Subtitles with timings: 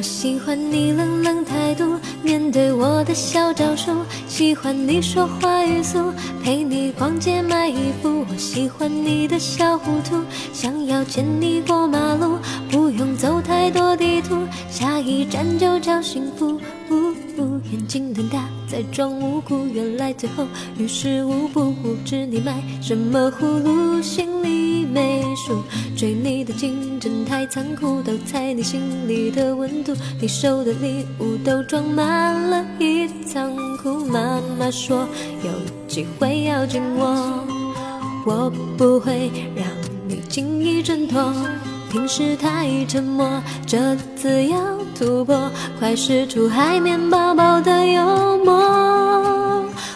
[0.00, 3.92] 我喜欢你冷冷态度，面对我的小招数，
[4.26, 6.10] 喜欢你说话语速，
[6.42, 8.24] 陪你逛街买衣服。
[8.26, 10.24] 我喜欢你的小糊涂，
[10.54, 12.38] 想要牵你过马路，
[12.70, 14.38] 不用走太多地图，
[14.70, 16.58] 下一站就叫幸福。
[16.88, 20.46] 呜呜眼睛瞪大，在装无辜，原来最后
[20.78, 21.72] 于事无补。
[21.82, 24.39] 不知你买什么葫芦，心。
[26.52, 29.94] 竞争太残酷，都猜你心里的温度。
[30.20, 34.04] 你收的礼物都装满了一仓库。
[34.06, 35.06] 妈妈说
[35.44, 35.50] 有
[35.88, 37.44] 机会要紧握，
[38.26, 39.66] 我不会让
[40.06, 41.32] 你轻易挣脱。
[41.90, 44.58] 平时太沉默，这次要
[44.96, 48.89] 突破，快使出海绵宝宝的幽默。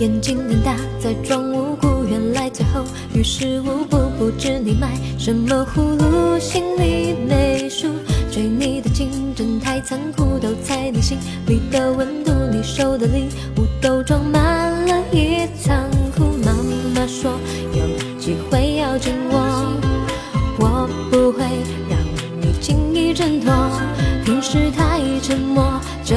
[0.00, 3.96] 眼睛瞪大，在装无辜，原来最后于事无补。
[4.18, 7.88] 不知你买什么葫芦，心里没数。
[8.30, 12.32] 追你的竞争太残酷，都猜你心里的温度。
[12.50, 16.24] 你收的礼物都装满了一仓库。
[16.44, 16.52] 妈
[16.94, 17.38] 妈说
[17.72, 19.38] 有机会要紧握，
[20.58, 21.44] 我不会
[21.88, 21.98] 让
[22.40, 23.52] 你轻易挣脱。
[24.24, 26.16] 平时太沉默，这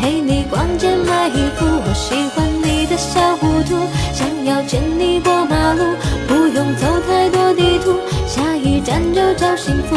[0.00, 1.66] 陪你逛街买衣服。
[1.66, 2.96] 我喜欢你的。
[2.96, 3.76] 小糊涂，
[4.12, 5.82] 想要牵你过马路，
[6.28, 9.96] 不用走太多地图，下一站就叫幸福。